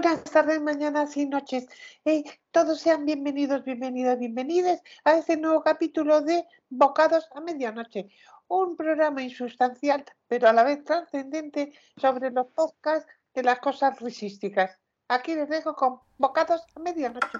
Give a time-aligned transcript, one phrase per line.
[0.00, 1.66] Buenas tardes, mañanas y noches.
[2.04, 8.06] Eh, todos sean bienvenidos, bienvenidos, bienvenidas a este nuevo capítulo de Bocados a Medianoche.
[8.46, 14.78] Un programa insustancial, pero a la vez trascendente sobre los podcasts de las cosas risísticas.
[15.08, 17.38] Aquí les dejo con Bocados a Medianoche.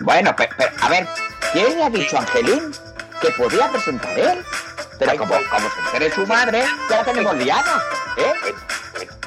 [0.00, 0.50] Bueno, pero,
[0.82, 1.06] a ver,
[1.54, 2.72] ¿quién le ha dicho a Angelín
[3.22, 4.44] que podía presentar él?
[4.98, 7.82] Pero como, como se entere su madre, ya la tenemos liada,
[8.16, 8.34] ¿eh?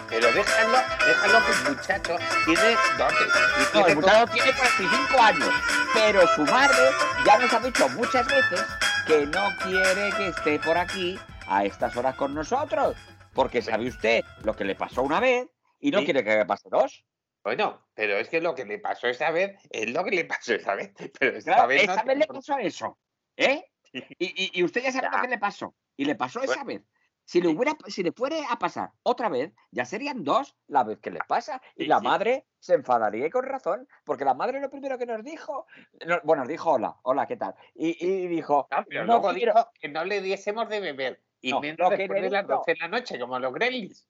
[0.10, 3.28] Pero déjalo, déjalo que el muchacho tiene dotes.
[3.74, 5.50] y No, el muchacho tiene 45 años,
[5.94, 6.78] pero su madre
[7.26, 8.62] ya nos ha dicho muchas veces
[9.06, 12.96] que no quiere que esté por aquí a estas horas con nosotros,
[13.34, 15.48] porque sabe usted lo que le pasó una vez
[15.80, 16.06] y no Sí.
[16.06, 17.06] quiere que le pase dos.
[17.44, 20.54] Bueno, pero es que lo que le pasó esa vez es lo que le pasó
[20.54, 20.92] esa vez.
[21.20, 22.98] Pero esta Claro, vez no esa te- vez le pasó eso,
[23.36, 23.64] ¿eh?
[23.94, 25.16] Y, y- y usted ya sabe Ya.
[25.18, 25.76] lo que le pasó.
[25.96, 26.82] Y le pasó esa vez.
[27.28, 31.00] Si le, hubiera, si le fuera a pasar otra vez, ya serían dos la vez
[31.00, 31.62] que le pasa.
[31.76, 32.06] Y Sí, la sí.
[32.06, 35.68] madre se enfadaría y con razón, porque la madre lo primero que nos dijo,
[36.06, 37.54] no- bueno, nos dijo hola, hola, ¿qué tal?
[37.76, 41.22] Y, y dijo, No, no quiero- dijo que no le diésemos de beber.
[41.42, 44.08] Y No, menos lo que de las dijo- 12 de la noche, como los Gremlins.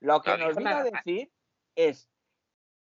[0.00, 1.32] lo que no nos vino a decir
[1.76, 2.10] es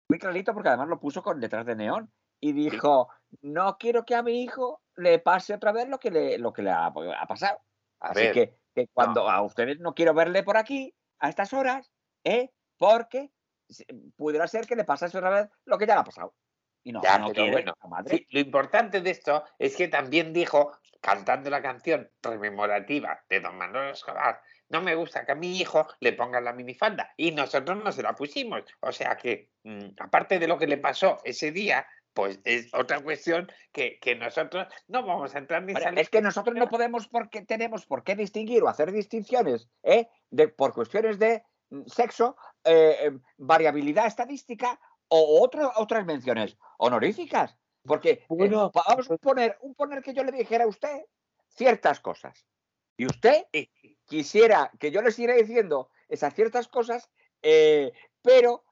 [0.09, 2.13] muy clarito, porque además lo puso con letras de neón.
[2.41, 3.09] Y dijo,
[3.43, 6.63] no quiero que a mi hijo le pase otra vez lo que le, lo que
[6.63, 7.59] le ha, ha pasado.
[8.01, 11.91] Así que, que cuando a ustedes no quiero verle por aquí a estas horas,
[12.25, 12.51] ¿eh?
[12.77, 13.31] porque
[14.17, 16.35] pudiera ser que le pasase otra vez lo que ya le ha pasado.
[16.83, 18.19] Y no, Ya, no pero quiere bueno, la madre.
[18.19, 23.57] sí, lo importante de esto es que también dijo, cantando la canción rememorativa de Don
[23.57, 27.13] Manuel Escobar, no me gusta que a mi hijo le pongan la minifalda.
[27.17, 28.63] Y nosotros no se la pusimos.
[28.81, 33.01] O sea que, mm, aparte de lo que le pasó ese día, pues es otra
[33.01, 35.99] cuestión que, que nosotros no vamos a entrar ni Bueno, salir.
[36.01, 40.09] es que nosotros no podemos porque tenemos por qué distinguir o hacer distinciones ¿eh?
[40.31, 47.57] de, por cuestiones de mm, sexo, eh, eh, variabilidad estadística o otro- otras menciones honoríficas.
[47.83, 51.03] Porque eh, Bueno, vamos a poner, un poner que yo le dijera a usted
[51.49, 52.47] ciertas cosas.
[52.97, 53.45] Y usted
[54.07, 57.11] quisiera que yo le siguiera diciendo esas ciertas cosas,
[57.43, 57.93] eh,
[58.23, 58.65] pero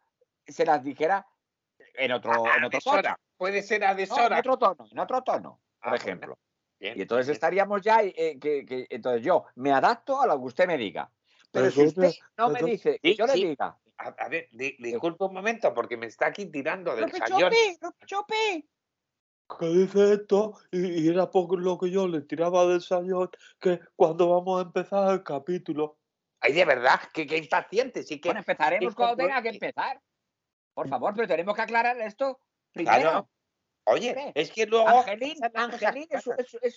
[0.46, 1.26] se las dijera
[1.94, 2.78] en otro, A- a en otro.
[3.42, 4.38] Puede ser a No, en deshora.
[4.38, 6.38] otro tono, en otro tono, Ah, por bueno, ejemplo.
[6.78, 7.34] bien, Y entonces bien.
[7.34, 11.10] estaríamos ya, eh, que, que- entonces yo me adapto a lo que usted me diga.
[11.50, 13.44] Pero si usted no me dice, que Sí, yo le sí.
[13.48, 17.06] diga, A, a ver, di- disculpe un momento porque me está aquí tirando del.
[17.10, 17.18] ¡Rupi
[18.06, 18.68] Chupi!
[19.58, 23.28] que dice esto y, y era por lo que yo le tiraba del sayón
[23.58, 25.98] que cuando vamos a empezar el capítulo
[26.40, 28.28] Ay, de verdad, que, que impaciente, sí que.
[28.28, 30.00] Bueno, empezaremos cuando- tenga que empezar.
[30.74, 32.38] Por favor, pero tenemos que aclarar esto
[32.72, 33.00] primero.
[33.00, 33.28] Claro.
[33.84, 34.88] Oye, es que luego.
[34.88, 36.26] Angelín, Angelín es,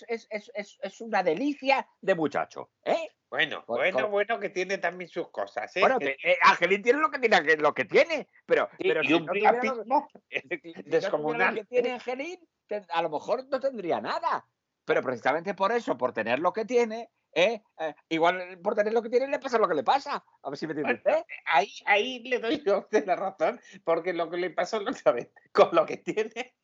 [0.08, 2.70] es- es- es- una delicia de muchacho.
[2.84, 3.08] ¿eh?
[3.30, 5.80] Bueno, con- bueno, con- bueno, que tiene también sus cosas, ¿eh?
[5.80, 9.06] Bueno, Que- eh, Angelín tiene lo que tiene, lo que tiene pero, sí, pero y
[9.06, 11.54] si un no lo- priapismo si- no descomunal.
[11.54, 14.46] lo que tiene Angelín, te- a lo mejor no tendría nada.
[14.84, 17.60] Pero precisamente por eso, por tener lo que tiene, ¿eh?
[17.78, 20.24] Eh, igual por tener lo que tiene le pasa lo que le pasa.
[20.42, 21.34] A ver si me entiende Bueno, usted.
[21.46, 25.30] Ahí, ahí le doy usted la razón, porque lo que le pasó la otra vez,
[25.52, 26.54] con lo que tiene,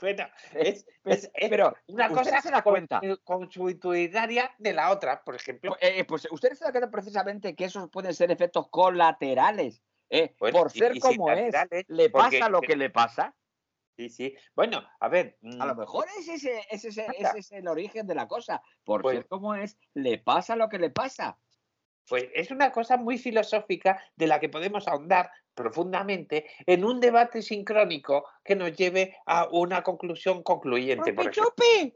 [0.00, 3.00] bueno, es, es- es Pero una usted cosa se da cuenta.
[3.24, 5.76] consuetudinaria de la otra, por ejemplo.
[5.80, 9.82] Eh, pues usted se da cuenta precisamente que esos pueden ser efectos colaterales.
[10.08, 10.34] ¿eh?
[10.38, 11.54] Bueno, por ser y como es,
[11.88, 13.34] le porque- pasa lo que le pasa.
[13.96, 14.34] Sí, sí.
[14.54, 15.38] Bueno, a ver.
[15.60, 18.62] A lo mejor es ese, es ese, ese es el origen de la cosa.
[18.84, 21.38] Por Pues- ser como es, le pasa lo que le pasa.
[22.10, 27.40] Pues es una cosa muy filosófica de la que podemos ahondar profundamente en un debate
[27.40, 31.12] sincrónico que nos lleve a una conclusión concluyente.
[31.12, 31.30] Por.
[31.30, 31.94] ¡Chupi!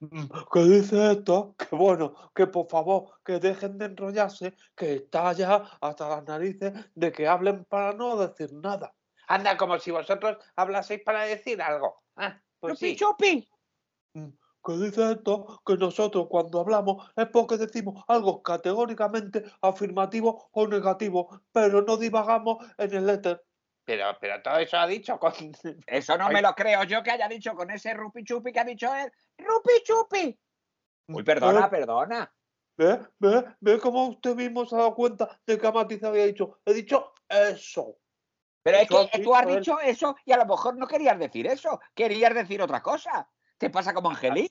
[0.00, 5.32] Mm, que dice esto que bueno que por favor que dejen de enrollarse que está
[5.32, 8.92] ya hasta las narices de que hablen para no decir nada
[9.28, 12.02] Anda, como si vosotros hablaseis para decir algo.
[12.16, 12.96] Ah, pues ¡Chupi, sí.
[12.96, 13.48] chupi!
[14.64, 20.66] Mm, que dice esto que nosotros cuando hablamos es porque decimos algo categóricamente afirmativo o
[20.68, 23.42] negativo pero no divagamos en el éter
[23.84, 25.32] Pero, pero todo eso ha dicho con.
[25.86, 26.32] Eso no Ay.
[26.32, 29.10] me lo creo yo que haya dicho con ese rupi chupi que ha dicho él.
[29.38, 30.38] ¡Rupi chupi!
[31.08, 32.32] Uy, perdona, Eh, perdona.
[32.76, 33.00] ¿Ve?
[33.18, 33.44] ¿Ve?
[33.60, 36.60] ¿Ve cómo usted mismo se ha dado cuenta de que Matiz había dicho?
[36.64, 37.98] He dicho eso.
[38.62, 39.56] Pero es Eso que tú has dicho él.
[39.56, 41.80] dicho eso y a lo mejor no querías decir eso.
[41.94, 43.28] Querías decir otra cosa.
[43.62, 44.48] ¿Te pasa como Angelín?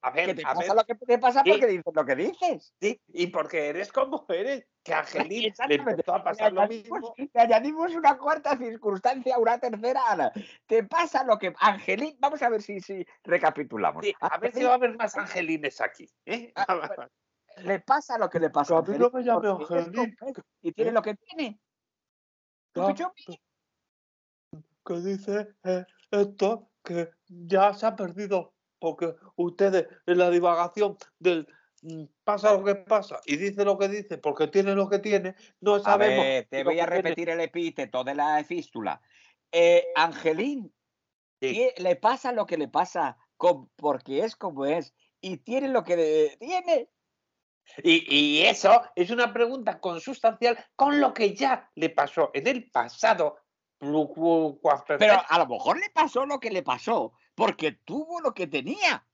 [0.00, 0.76] A ver, Que te a pasa ver.
[0.76, 1.50] lo que te pasa Sí.
[1.50, 2.72] porque dices lo que dices.
[2.80, 4.64] Sí, y porque eres como eres.
[4.84, 5.90] Que a Angelín le Exactamente.
[5.90, 7.14] empezó a Le pasar lo añadimos, mismo.
[7.34, 10.02] le añadimos una cuarta circunstancia, una tercera.
[10.08, 10.32] Ana.
[10.66, 11.52] Te pasa lo que.
[11.58, 14.04] Angelín, vamos a ver si, si recapitulamos.
[14.04, 16.08] Sí, a ver si Angelín- va a haber más angelines aquí.
[16.26, 16.52] ¿eh?
[16.56, 16.64] Ah,
[16.96, 17.10] bueno.
[17.64, 20.16] le pasa lo que le pasa a no me llame Angelín,
[20.62, 20.94] y tiene ¿eh?
[20.94, 21.60] lo que tiene.
[24.84, 31.46] Que dice eh, esto que ya se ha perdido porque ustedes en la divagación del
[31.82, 35.34] mm, pasa lo que pasa y dice lo que dice porque tiene lo que tiene,
[35.60, 36.24] no A sabemos.
[36.24, 39.00] ver, te voy a tiene- repetir el epíteto de la fístula.
[39.52, 40.72] Eh, Angelín,
[41.40, 41.70] Sí.
[41.78, 46.36] le pasa lo que le pasa con- porque es como es y tiene lo que
[46.40, 46.88] tiene.
[47.84, 52.70] Y, y eso es una pregunta consustancial con lo que ya le pasó en el
[52.70, 53.36] pasado.
[53.80, 59.06] Pero a lo mejor le pasó lo que le pasó porque tuvo lo que tenía.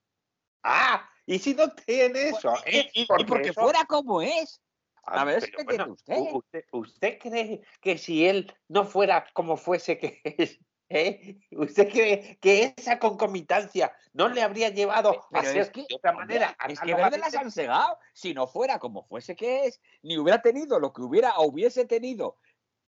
[0.63, 2.91] Ah, y si no tiene eso, Pues, Y- ¿eh?
[2.93, 4.61] y, y Porque porque eso- fuera como es.
[5.07, 6.17] A ver, ¿qué bueno, usted?
[6.33, 10.59] usted, usted cree que si él no fuera como fuese que es,
[10.89, 11.37] ¿eh?
[11.51, 15.95] ¿Usted cree que esa concomitancia no le habría llevado a Pero ser es que, de
[15.95, 16.57] otra manera?
[16.67, 17.99] es que verde las han segado.
[18.13, 21.85] Si no fuera como fuese que es, ni hubiera tenido lo que hubiera o hubiese
[21.85, 22.37] tenido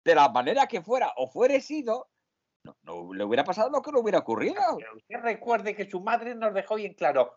[0.07, 2.07] de la manera que fuera o fuere sido,
[2.63, 4.61] no, no le hubiera pasado lo que le hubiera ocurrido.
[4.77, 7.33] Pero usted recuerde que su madre nos dejó bien claro.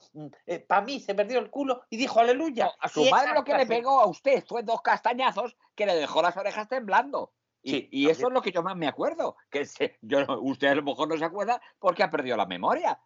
[0.69, 2.67] Para mí se perdió el culo y dijo aleluya.
[2.67, 5.85] No, a su Y madre lo que le pegó a usted fue dos castañazos que
[5.87, 7.33] le dejó las orejas temblando.
[7.63, 9.37] Y, Sí, y eso es lo que yo más me acuerdo.
[9.51, 12.99] Que se- yo, usted a lo mejor no se acuerda porque ha perdido la memoria.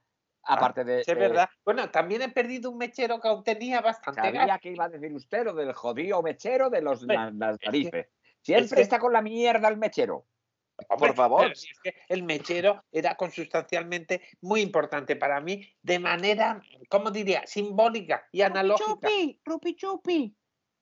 [0.47, 1.01] Aparte de.
[1.01, 1.49] Es verdad.
[1.65, 4.61] Bueno, también he perdido un mechero que aún tenía bastante Sabía gas.
[4.61, 8.09] que iba a decir usted lo del jodido mechero de los las narices.
[8.45, 10.27] Siempre que- está con la mierda el mechero.
[10.89, 11.43] Hombre, por favor.
[11.43, 16.61] pero si es que el mechero era consustancialmente muy importante para mí de manera,
[16.91, 17.47] ¿cómo diría?
[17.47, 18.91] Simbólica y analógica.
[19.09, 20.37] Chupi, rupi chupi.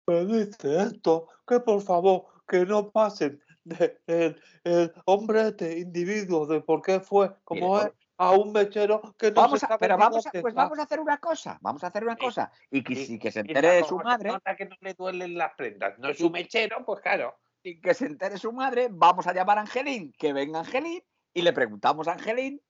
[0.07, 6.47] Me dice esto, que por favor, que no pasen de el, el hombre este individuo
[6.47, 9.69] de por qué fue como Mire, es a un mechero que no Vamos se a,
[9.69, 10.63] sabe pero vamos a, pues está.
[10.63, 11.59] vamos a hacer una cosa.
[11.61, 12.21] Vamos a hacer una Sí.
[12.21, 12.51] cosa.
[12.71, 13.19] Y que, Sí.
[13.19, 14.31] que se entere de su madre.
[14.31, 15.99] nota que no le duelen las prendas.
[15.99, 17.37] No es su mechero, pues claro.
[17.63, 21.43] Y que se entere su madre, vamos a llamar a Angelín, que venga Angelín, y
[21.43, 22.61] le preguntamos a Angelín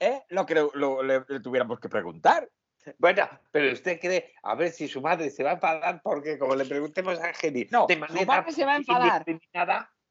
[0.00, 0.22] ¿eh?
[0.28, 2.48] lo que lo- le- le tuviéramos que preguntar.
[2.98, 6.54] Bueno, pero usted cree, a ver si su madre se va a enfadar porque como
[6.54, 9.24] le preguntemos a Angelín No, de su madre se va a enfadar.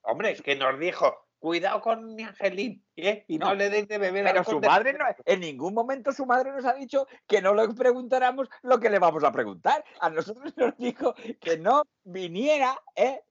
[0.01, 3.25] hombre, que nos dijo, cuidado con mi Angelín, ¿eh?
[3.27, 5.23] y no, No, le deis de beber Pero su de madre, no, refresco".
[5.25, 8.99] en ningún momento su madre nos ha dicho que no le preguntáramos lo que le
[8.99, 9.83] vamos a preguntar.
[9.99, 13.21] A nosotros nos dijo que no viniera, ¿eh?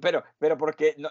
[0.00, 1.10] Pero, pero porque, no,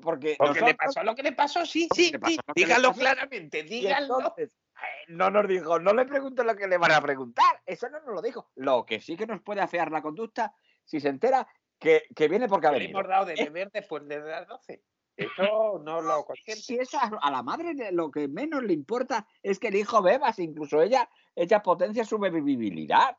[0.00, 2.88] porque, Porque le nosotros- pasó lo que le pasó, sí, sí, le pasó le Dígalo
[2.88, 3.00] pasó.
[3.00, 4.18] claramente, dígalo.
[4.18, 7.60] entonces, eh, no nos dijo, no le pregunto lo que le van a preguntar.
[7.66, 8.50] Eso no nos lo dijo.
[8.54, 11.46] Lo que sí que nos puede afear la conducta, si se entera
[11.78, 12.98] que, que viene porque ha Le venido.
[13.00, 13.44] hemos dado de Eh.
[13.44, 14.82] beber después de las 12.
[15.46, 16.60] Eso no lo consiente.
[16.62, 19.76] Si eso a, a la madre le- lo que menos le importa es que el
[19.76, 23.16] hijo beba, si incluso ella, ella potencia su bebibilidad.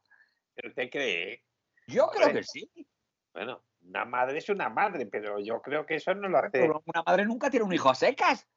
[0.55, 1.43] ¿Pero usted cree?
[1.87, 2.69] Yo creo que sí.
[3.33, 6.49] Bueno, una madre es una madre, pero yo creo que eso no lo hace.
[6.51, 8.47] Pero una madre nunca tiene un hijo a secas.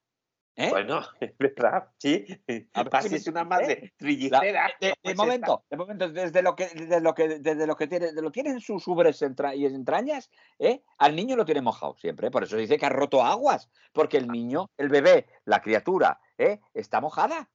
[0.57, 0.71] ¿eh?
[0.71, 2.27] Bueno, es verdad, sí.
[2.47, 4.71] Sí, es una sí, madre trillicera.
[4.81, 7.87] de, de pues momento, de momento, desde lo que, desde lo que, desde lo que
[7.87, 10.83] tiene, lo tienen sus ubres entra- y entrañas, ¿eh?
[10.99, 12.31] al niño lo tiene mojado siempre.
[12.31, 16.61] Por eso dice que ha roto aguas, porque el niño, el bebé, la criatura, ¿eh?
[16.75, 17.51] está mojada.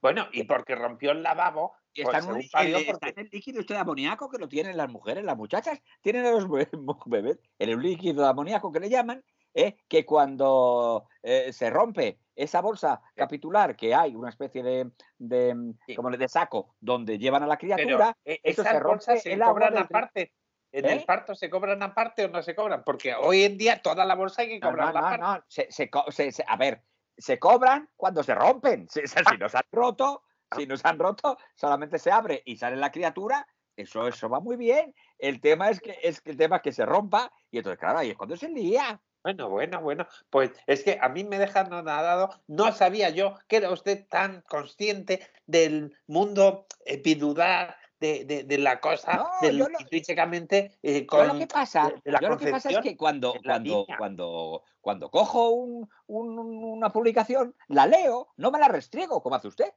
[0.00, 2.92] Bueno, y porque rompió el lavabo, Y pues, está, en un- según parió, el, está
[2.92, 6.26] porque- en el líquido este de amoníaco que lo tienen las mujeres, las muchachas, tienen
[6.26, 6.68] a los be-
[7.06, 9.24] bebés, en el líquido de amoníaco que le llaman,
[9.54, 9.76] ¿eh?
[9.88, 15.96] que cuando eh, se rompe esa bolsa capitular, que hay una especie de, de, Sí.
[15.96, 19.32] como de saco donde llevan a la pero criatura, eh, eso se rompe bolsas se
[19.32, 20.32] el cobran del- aparte.
[20.70, 21.04] En el ¿Eh?
[21.06, 24.42] parto se cobran aparte o no se cobran, porque hoy en día toda la bolsa
[24.42, 25.18] hay que cobrar no, no, aparte.
[25.40, 26.82] no, se- se- se- a ver,
[27.18, 28.88] se cobran cuando se rompen.
[28.92, 30.22] Si, si no se han roto,
[30.56, 33.46] si no se han roto, solamente se abre y sale la criatura.
[33.76, 34.94] Eso, eso va muy bien.
[35.18, 37.98] El tema es que es que el tema es que se rompa y entonces claro
[37.98, 39.00] ahí es cuando se lía.
[39.22, 40.06] Bueno, bueno, bueno.
[40.30, 42.30] Pues es que a mí me dejan nadado.
[42.46, 48.80] No sabía yo que era usted tan consciente del mundo epidudar, de, de, de la
[48.80, 52.28] cosa, No, del, yo lo- intrínsecamente eh, Yo con lo que pasa, de- la yo
[52.28, 57.86] lo que pasa es que cuando cuando cuando cuando cojo un- un- una publicación, la
[57.86, 59.72] leo, no me la restriego como hace usted.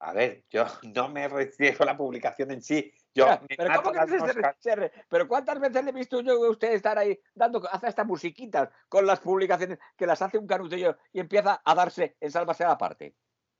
[0.00, 2.92] A ver, yo no me a la publicación en sí.
[3.14, 6.20] Yo Pero, me pero mato ¿cómo que se re- pero cuántas veces le he visto
[6.20, 10.38] yo a usted estar ahí dando hace estas musiquitas con las publicaciones que las hace
[10.38, 13.16] un canutillo y empieza a darse en sálvase a la parte.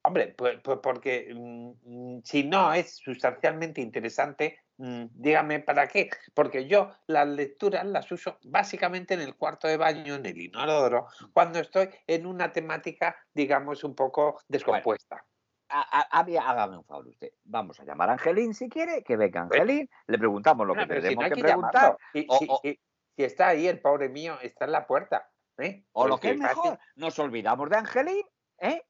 [0.08, 1.72] Hombre, pues, pues porque mm,
[2.16, 6.08] mm, si no es sustancialmente interesante, mm, dígame para qué.
[6.32, 11.08] Porque yo las lecturas las uso básicamente en el cuarto de baño, en el inodoro,
[11.34, 15.26] cuando estoy en una temática, digamos, un poco descompuesta.
[15.70, 17.32] a- a- a- hágame un favor usted.
[17.44, 20.88] Vamos a llamar a Angelín si quiere, que venga Angelín, le preguntamos lo que si
[20.88, 21.98] tenemos no que preguntar, llamarlo.
[22.14, 22.80] Si, o- si- o- si-
[23.14, 25.28] si está ahí el pobre mío, está en la puerta.
[25.58, 25.84] ¿eh?
[25.92, 26.62] o lo Pues que es fácil.
[26.62, 28.24] mejor, nos olvidamos de Angelín,
[28.60, 28.80] ¿eh?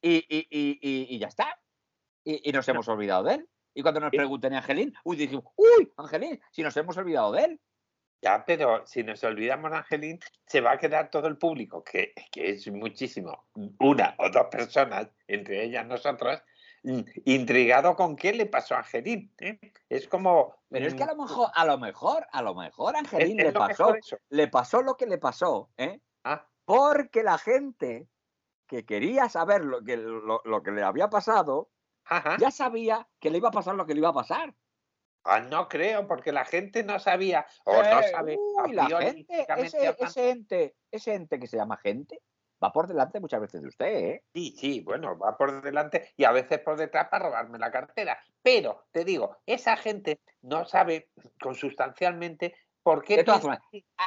[0.00, 1.60] Y, y- y- y- ya está.
[2.24, 3.48] Y, nos hemos olvidado de él.
[3.74, 7.42] Y cuando nos pregunten a Angelín, uy, dijimos, uy, Angelín, si nos hemos olvidado de
[7.44, 7.60] él.
[8.20, 12.12] Ya, pero si nos olvidamos de Angelín, se va a quedar todo el público, que,
[12.32, 13.46] que es muchísimo,
[13.78, 16.42] una o dos personas, entre ellas nosotros,
[17.24, 19.32] intrigado con qué le pasó a Angelín.
[19.38, 19.58] ¿eh?
[19.88, 20.56] Es como.
[20.68, 23.40] Pero es que a mm, lo mejor, a lo mejor, a lo mejor es- Angelín
[23.40, 23.94] es le pasó,
[24.30, 26.00] le pasó lo que le pasó, ¿eh?
[26.24, 28.08] Ah, Porque la gente
[28.68, 31.70] que quería saber lo que, lo, lo que le había pasado,
[32.04, 32.36] ajá.
[32.38, 34.54] ya sabía que le iba a pasar lo que le iba a pasar.
[35.24, 38.36] Ah, no creo, porque la gente no sabía o no Eh, sabe.
[38.38, 42.22] uy, la gente, ese, ese ente, ese ente que se llama gente,
[42.62, 44.24] va por delante muchas veces de usted, ¿eh?
[44.32, 48.18] Sí, sí, bueno, va por delante y a veces por detrás para robarme la cartera.
[48.42, 51.10] Pero te digo, esa gente no sabe
[51.40, 52.54] consustancialmente
[52.88, 53.16] por qué.
[53.18, 53.60] De todas formas,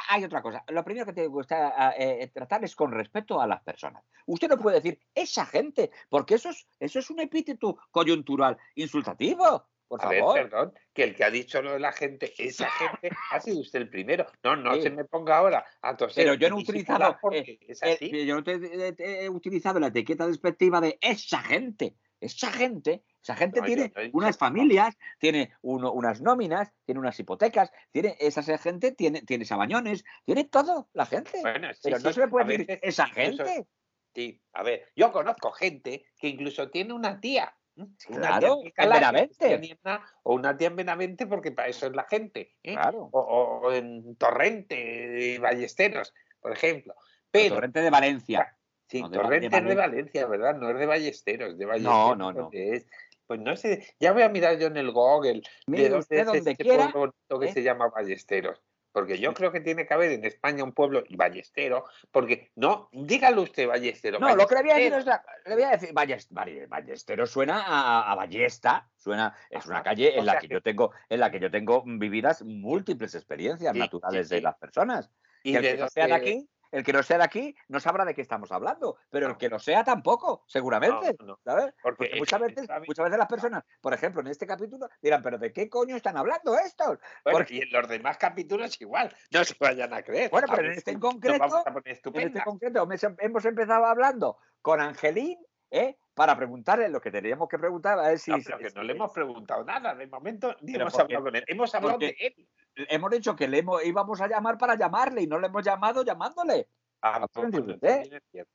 [0.08, 0.64] hay otra cosa.
[0.68, 4.02] Lo primero que te gusta eh, tratar es con respeto a las personas.
[4.26, 9.66] Usted no puede decir esa gente, porque eso es, eso es un epíteto coyuntural insultativo.
[9.86, 10.34] Por A ver, favor.
[10.34, 13.80] perdón, que el que ha dicho lo de la gente, esa gente, ha sido usted
[13.82, 14.26] el primero.
[14.42, 14.82] No, no Sí.
[14.82, 16.24] se me ponga ahora a toser.
[16.24, 18.26] Pero yo no he utilizado, es Eh, así.
[18.26, 21.94] yo no te, te- te he utilizado la etiqueta despectiva de esa gente.
[22.20, 27.18] Esa gente, esa gente No, tiene no unas familias, tiene uno- unas nóminas, tiene unas
[27.20, 31.40] hipotecas, tiene esa gente tiene, tiene sabañones, tiene todo la gente.
[31.40, 33.66] Bueno, sí, Pero no sí, se le puede decir veces esa gente.
[34.14, 37.54] Sí, a ver, yo conozco gente que incluso tiene una tía.
[37.76, 39.76] Una tía Claro, en en no Benavente.
[40.24, 42.56] O una tía en Benavente, porque para eso es la gente.
[42.62, 42.72] ¿eh?
[42.74, 43.08] Claro.
[43.12, 46.94] O, o- en Torrente, Ballesteros, por ejemplo.
[47.30, 48.58] Torrente de Valencia.
[48.86, 49.86] sí, no, de Val- Torrente de es de Valencia.
[49.86, 50.54] Valencia, ¿verdad?
[50.60, 52.18] No es de Ballesteros, de Ballesteros.
[52.18, 52.50] no, no.
[52.52, 52.86] es.
[53.32, 56.16] Pues no sé, ya voy a mirar yo en el Google de Mire dónde usted
[56.18, 56.92] es donde este quiera.
[56.92, 57.52] pueblo bonito que ¿eh?
[57.54, 58.60] se llama Ballesteros.
[58.92, 63.40] Porque yo creo que tiene que haber en España un pueblo ballestero, porque no, dígalo
[63.40, 64.18] usted ballestero.
[64.18, 67.62] No, lo que le voy a decir es la- le voy a decir, Ballestero suena
[67.62, 71.40] a, a ballesta, suena, es una calle en la que yo tengo, en la que
[71.40, 75.10] yo tengo vividas múltiples experiencias Sí, naturales sí, de las personas.
[75.42, 77.78] Y Que de no sea de dónde- aquí, el que no sea de aquí, no
[77.78, 79.38] sabrá de qué estamos hablando, pero el No.
[79.38, 81.14] que lo sea tampoco, seguramente.
[81.20, 81.72] No, no, ¿sabes?
[81.82, 85.52] porque muchas veces, muchas veces las personas, por ejemplo, en este capítulo, dirán, pero ¿de
[85.52, 86.98] qué coño están hablando estos?
[87.24, 90.30] Bueno, porque- y en los demás capítulos igual, no se vayan a creer.
[90.30, 93.84] Bueno, pero en este en concreto, vamos a poner En este concreto hemos, hemos empezado
[93.84, 95.38] hablando con Angelín,
[95.70, 95.96] ¿eh?
[96.14, 98.30] Para preguntarle lo que teníamos que preguntar, a ver si...
[98.30, 101.24] No, pero que si- no le hemos preguntado nada, de momento ni hemos porque- hablado
[101.24, 101.44] con él.
[101.46, 102.48] Hemos hablado de él.
[102.88, 106.02] hemos dicho que le hemos- íbamos a llamar para llamarle y no le hemos llamado
[106.04, 106.68] llamándole.
[107.00, 108.52] Ah, ¿me pues, también es cierto.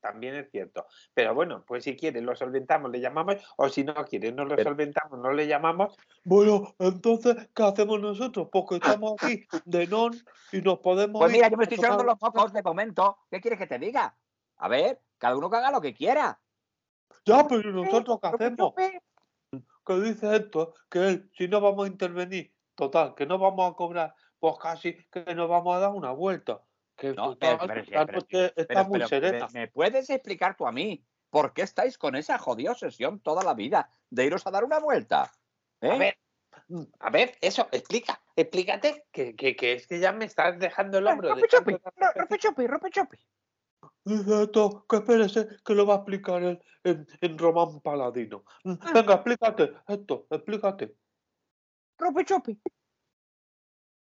[0.00, 0.86] También es cierto.
[1.14, 4.54] Pero bueno, pues si quiere lo solventamos, le llamamos, o si no quiere, no lo
[4.54, 5.96] Pero- solventamos, no le llamamos.
[6.24, 8.48] Bueno, entonces, ¿qué hacemos nosotros?
[8.52, 10.12] Porque estamos aquí de non
[10.52, 13.16] y nos podemos Pues ir mira, yo me estoy sonando los un mocos de momento.
[13.30, 14.14] ¿Qué quieres que te diga?
[14.58, 16.38] A ver, cada uno que haga lo que quiera.
[17.24, 18.74] Ya, pero nosotros qué Chupe, hacemos?
[19.84, 23.74] Que dice esto, que él, si no vamos a intervenir, total, que no vamos a
[23.76, 26.62] cobrar, pues casi que nos vamos a dar una vuelta.
[26.96, 29.48] Que No, total, pero- pero- la pero- noche está Pero- muy pero, serena.
[29.52, 33.42] ¿me, me puedes explicar tú a mí por qué estáis con esa jodida obsesión toda
[33.42, 35.32] la vida de iros a dar una vuelta?
[35.80, 35.90] ¿Eh?
[35.90, 36.18] A ver,
[37.00, 41.06] a ver, eso, explica, explícate, que, que, que es que ya me estás dejando el
[41.06, 41.34] hombro.
[41.34, 43.18] de Rope tanto- ro- rope chupi, rope chupi.
[44.04, 48.44] Dice esto, que espérese, que lo va a explicar él en, en Román Paladino.
[48.64, 48.90] Mm, Ah.
[48.94, 50.96] Venga, explícate, esto, explícate.
[51.98, 52.60] Rope chupi.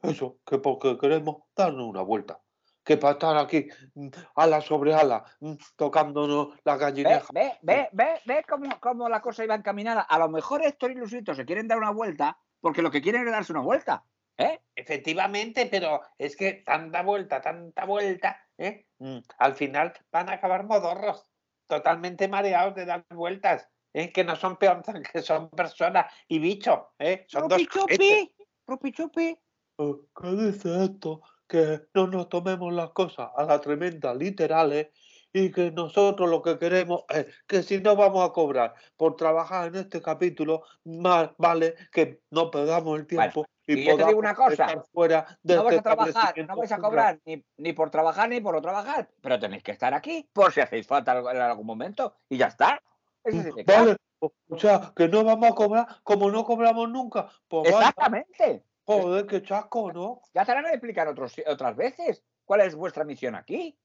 [0.03, 2.41] Eso, que porque queremos darnos una vuelta.
[2.85, 7.29] Que para estar aquí, mm, ala sobre ala, mm, tocándonos la Ve, gallineja.
[7.33, 10.03] ve, ve, ve, ve cómo, cómo la cosa iba encaminada.
[10.03, 13.27] A lo mejor Héctor y Luisito se quieren dar una vuelta porque lo que quieren
[13.27, 14.05] es darse una vuelta.
[14.39, 14.61] ¿Eh?
[14.75, 18.87] Efectivamente, pero es que tanta vuelta, tanta vuelta, ¿eh?
[18.99, 21.31] Mm, al final van a acabar modorros,
[21.67, 24.13] totalmente mareados de dar vueltas, ¿eh?
[24.13, 27.25] que no son peonzas, que son personas y bichos, ¿eh?
[27.29, 27.99] son dos Ropi cohetes.
[27.99, 28.35] chupi,
[28.67, 29.39] ropi chupi.
[29.79, 31.23] Eh, ¿Qué dice esto?
[31.47, 34.89] Que no nos tomemos las cosas a la tremenda literales
[35.33, 39.69] y que nosotros lo que queremos es que si no vamos a cobrar por trabajar
[39.69, 44.19] en este capítulo, más vale que no perdamos el tiempo y, y yo te digo
[44.19, 47.45] una cosa, estar fuera de No vais este a trabajar, no vais a cobrar ni,
[47.57, 50.87] ni por trabajar ni por no trabajar, pero tenéis que estar aquí por si hacéis
[50.87, 52.81] falta en algún momento y ya está.
[53.25, 53.81] Eso significa.
[53.81, 57.29] Vale, o sea, que no vamos a cobrar como no cobramos nunca.
[57.49, 58.65] Pues vaya, Exactamente.
[58.85, 60.21] joder, qué chasco, ¿no?
[60.33, 61.15] Ya te lo han explicado
[61.47, 62.25] otras veces.
[62.45, 63.79] ¿Cuál es vuestra misión aquí?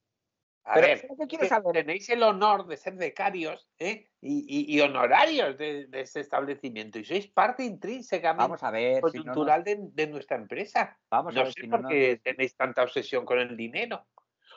[0.70, 1.72] A Pero ver, ¿sabes qué es que saber?
[1.72, 4.10] tenéis el honor de ser becarios ¿eh?
[4.20, 8.96] y, y- y honorarios de, de ese establecimiento y sois parte intrínsecamente Vamos a ver.
[8.96, 10.98] si no nos- coyuntural de, de nuestra empresa.
[11.10, 13.56] vamos a No ver sé si no por nos- qué tenéis tanta obsesión con el
[13.56, 14.06] dinero.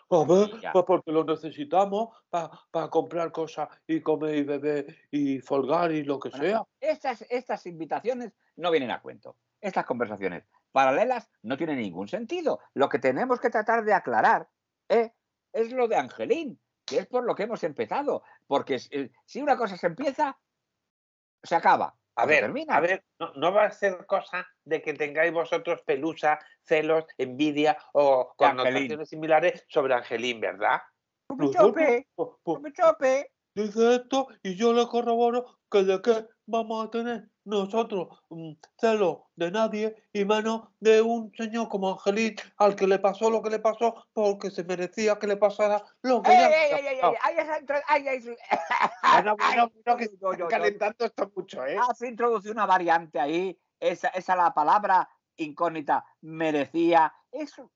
[0.09, 5.93] A ver, pues porque lo necesitamos para comprar cosas y comer y beber y folgar
[5.93, 6.91] y lo que Bueno, sea.
[6.91, 9.37] Estas, estas invitaciones no vienen a cuento.
[9.61, 12.59] Estas conversaciones paralelas no tienen ningún sentido.
[12.73, 14.49] Lo que tenemos que tratar de aclarar
[14.89, 15.13] ¿eh?
[15.53, 18.23] Es lo de Angelín, que es por lo que hemos empezado.
[18.47, 20.37] Porque si, si una cosa se empieza,
[21.43, 21.95] se acaba.
[22.15, 22.75] A ver, termina.
[22.75, 27.77] a ver, no, no va a ser cosa de que tengáis vosotros pelusa, celos, envidia
[27.93, 30.81] o connotaciones similares sobre Angelín, ¿verdad?
[31.29, 32.07] Nosotros, chope,
[32.45, 33.31] chupi chope.
[33.55, 39.29] dice esto y yo le corroboro que de qué vamos a tener nosotros mm, celo
[39.35, 43.49] de nadie y menos de un señor como Angelín al que le pasó lo que
[43.49, 47.15] le pasó porque se merecía que le pasara lo que ¡Ey, ya ey, le pasado.
[47.23, 47.35] ¡Ay,
[50.49, 51.77] calentando esto mucho, ¿eh?
[51.77, 53.59] Has introducido una variante ahí.
[53.79, 57.13] Esa, esa la palabra incógnita merecía.
[57.31, 57.71] Eso.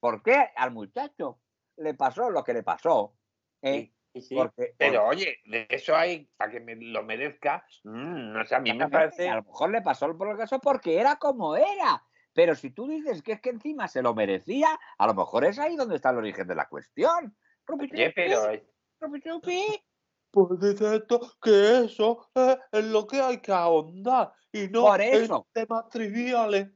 [0.00, 1.40] ¿Por qué al muchacho
[1.76, 3.14] le pasó lo que le pasó?
[3.62, 3.80] ¿Eh?
[3.80, 4.34] Sí, sí.
[4.34, 8.60] Porque, Pero oye, de eso hay, para que me lo merezca, mm, no sé, a
[8.60, 9.28] mí me parece...
[9.28, 12.02] A lo mejor le pasó por que pasó porque era como era.
[12.32, 15.58] Pero si tú dices que es que encima se lo merecía, a lo mejor es
[15.58, 17.36] ahí donde está el origen de la cuestión.
[17.68, 18.64] Oye, pero eh,
[19.00, 19.84] rupi chupi.
[20.30, 25.00] Pues dice esto que eso es en lo que hay que ahondar y no Por
[25.00, 25.48] en eso.
[25.52, 26.68] temas triviales.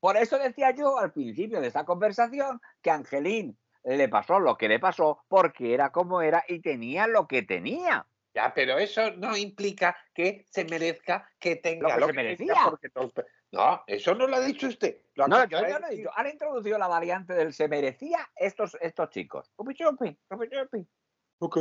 [0.00, 4.68] Por eso decía yo al principio de esta conversación que Angelín le pasó lo que
[4.68, 8.06] le pasó porque era como era y tenía lo que tenía.
[8.34, 12.54] ya, pero eso no implica que se merezca que tenga que lo se merecía.
[12.68, 13.12] porque todo-
[13.52, 14.98] No, eso no lo ha dicho usted.
[15.14, 16.10] Lo No, yo, yo no he dicho.
[16.14, 19.50] Han introducido la variante del se merecía estos, estos chicos.
[19.56, 19.84] Porque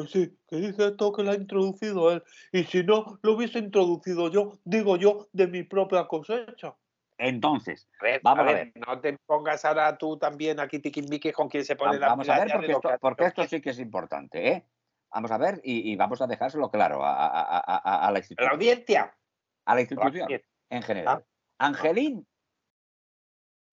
[0.08, 2.24] sí, que dice esto que lo ha introducido él.
[2.52, 6.76] Y si no lo hubiese introducido yo, digo yo, de mi propia cosecha.
[7.22, 11.50] Entonces, A ver, Vamos a ver, no te pongas ahora tú también aquí tiquismiqui con
[11.50, 14.48] quien se pone Va- la Vamos a ver, porque esto, porque sí que es importante,
[14.48, 14.66] ¿eh?
[15.12, 18.20] Vamos a ver y, y vamos a dejárselo claro a, a- a- a- la la
[18.20, 18.52] institución.
[18.54, 19.18] audiencia.
[19.66, 20.28] A la institución
[20.70, 21.26] en general.
[21.58, 22.26] Angelín,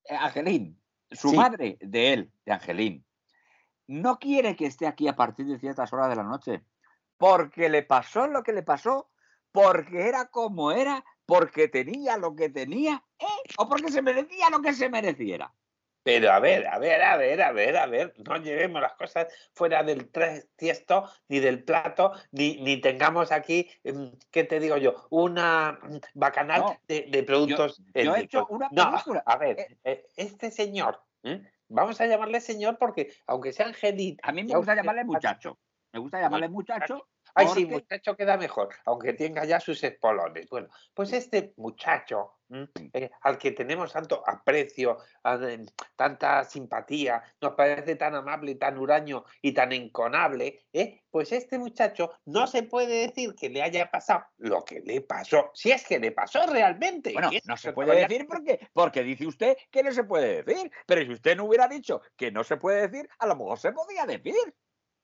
[0.07, 1.37] eh, Angelín, su Sí.
[1.37, 3.05] madre de él, de Angelín,
[3.87, 6.64] no quiere que esté aquí a partir de ciertas horas de la noche,
[7.16, 9.09] porque le pasó lo que le pasó,
[9.53, 13.27] porque era como era, porque tenía lo que tenía, ¿eh?
[13.59, 15.53] o porque se merecía lo que se mereciera.
[16.03, 19.27] Pero a ver, a ver, a ver, a ver, a ver, no llevemos las cosas
[19.53, 24.77] fuera del tres- tiesto, ni del plato, ni, ni tengamos aquí, mm, ¿qué te digo
[24.77, 25.09] yo?
[25.11, 27.83] Una mm, bacanal No, de, de productos.
[27.93, 29.25] yo he hecho una No, película.
[29.27, 31.43] a ver, Eh, eh, este señor, ¿eh?
[31.67, 34.21] vamos a llamarle señor porque, aunque sea Angelito.
[34.23, 35.59] A mí me gusta llamarle muchacho.
[35.93, 37.09] Me gusta llamarle muchacho.
[37.37, 40.49] Ay, sí, muchacho queda mejor, aunque tenga ya sus espolones.
[40.49, 42.37] Bueno, pues este muchacho
[42.92, 44.99] eh, al que tenemos tanto aprecio,
[45.96, 51.03] tanta simpatía, nos parece tan amable, tan huraño y tan enconable, ¿eh?
[51.11, 55.51] pues este muchacho no se puede decir que le haya pasado lo que le pasó,
[55.55, 57.12] si es que le pasó realmente.
[57.12, 60.70] Bueno, no se puede decir porque, porque dice usted que no se puede decir.
[60.87, 63.72] Pero si usted no hubiera dicho que no se puede decir, a lo mejor se
[63.72, 64.55] podía decir.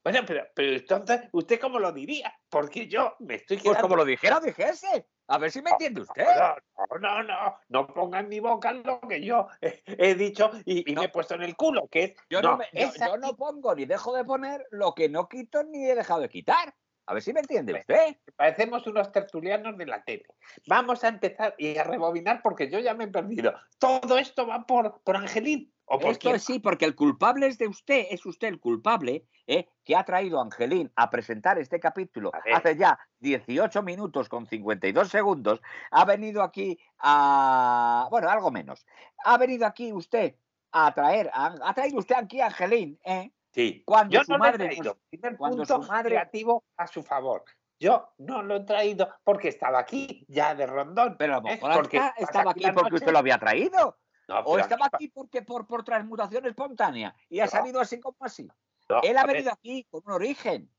[0.04, 2.34] Bueno, pero, pero entonces, ¿usted cómo lo diría?
[2.48, 5.06] Porque yo me estoy Pues quedando como lo dijera, dijese.
[5.28, 6.26] A ver si me entiende usted.
[6.26, 10.94] No, no, no, no, ponga en mi boca lo que yo he, dicho y, y
[10.94, 11.02] No.
[11.02, 12.14] me he puesto en el culo, que es.
[12.28, 15.08] Yo no, no, me- yo- esa- yo no pongo ni dejo de poner lo que
[15.08, 16.74] no quito ni he dejado de quitar.
[17.06, 18.16] A ver si me entiende usted.
[18.36, 20.24] Parecemos unos tertulianos de la tele.
[20.66, 23.54] Vamos a empezar y a rebobinar porque yo ya me he perdido.
[23.78, 25.72] Todo esto va por, por Angelín.
[25.84, 26.36] ¿O por Esto quién?
[26.36, 29.68] es sí, porque el culpable es de usted, es usted el culpable ¿eh?
[29.84, 35.08] que ha traído a Angelín a presentar este capítulo hace ya 18 minutos con 52
[35.08, 35.60] segundos.
[35.90, 38.06] Ha venido aquí a.
[38.10, 38.86] Bueno, algo menos.
[39.24, 40.36] Ha venido aquí usted
[40.72, 41.30] a traer.
[41.34, 43.32] a- ha traído usted aquí a Angelín, ¿eh?
[43.52, 43.82] Sí.
[43.84, 44.98] Cuando yo su no madre lo he traído.
[45.36, 47.44] cuando punto su madre- creativo a su favor.
[47.78, 51.16] Yo no lo he traído porque estaba aquí ya de rondón.
[51.18, 51.52] Pero a lo ¿eh?
[51.54, 53.98] mejor Porque está- estaba aquí porque usted lo había traído.
[54.28, 57.50] No, O estaba aquí- aquí porque por, por transmutación espontánea y ha No.
[57.50, 58.48] salido así como así.
[58.96, 60.70] No, Él ha venido aquí con un origen.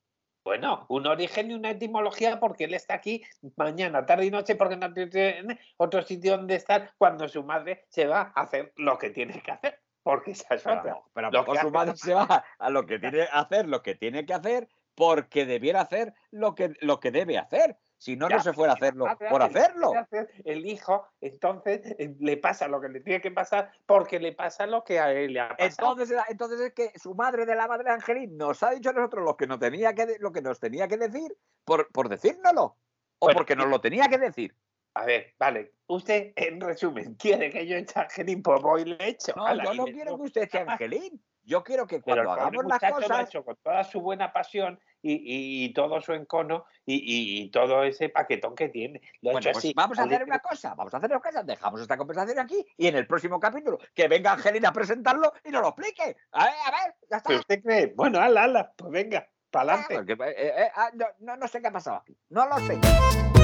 [0.44, 3.24] Bueno, un origen y una etimología porque él está aquí
[3.56, 8.08] mañana, tarde y noche porque no tiene otro sitio donde estar cuando su madre se
[8.08, 9.80] va a hacer lo que tiene que hacer.
[10.04, 11.46] Porque esa es Pero, otra.
[11.46, 14.34] que su madre se va a lo que tiene que hacer, lo que tiene que
[14.34, 17.78] hacer, porque debiera hacer lo que, lo que debe hacer.
[18.04, 19.94] Si no, Ya, no se fuera a hacerlo madre por hacerlo.
[20.44, 24.68] El hijo, entonces, eh, le pasa lo que le tiene que pasar porque le pasa
[24.68, 25.92] lo que a él le ha pasado.
[25.92, 28.90] Entonces, era- entonces es que su madre de la madre de Angelín nos ha dicho
[28.90, 32.10] a nosotros lo que nos tenía que, lo que nos tenía que decir por, por
[32.10, 32.64] decírnoslo.
[33.20, 34.54] O Bueno, porque nos lo tenía que decir.
[34.96, 35.72] A ver, vale.
[35.88, 39.32] Usted, en resumen, quiere que yo eche a Angelín, pues voy y le echo.
[39.38, 40.74] No, yo no quiero que usted eche a.
[40.74, 41.24] Angelín.
[41.46, 43.28] Yo quiero que cuando hagamos las muchacho lo ha cosas.
[43.30, 47.84] hecho con toda su buena pasión y, y- y todo su encono y, y- todo
[47.84, 49.02] ese paquetón que tiene.
[49.22, 49.74] Lo Bueno, hecho pues así.
[49.76, 52.88] vamos a hacer una cosa, vamos a hacer una cosa, dejamos esta conversación aquí y
[52.88, 56.16] en el próximo capítulo que venga Angelina a presentarlo y nos lo explique.
[56.32, 57.28] A ver, a ver, ya está.
[57.28, 57.94] ¿Pero usted cree?
[57.96, 60.16] Bueno, ala, ala, pues venga, para Ah, adelante.
[60.16, 62.18] porque, eh, eh, ah, no, no, no sé qué ha pasado aquí.
[62.30, 63.43] No lo sé.